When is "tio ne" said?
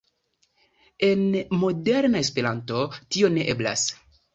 3.05-3.51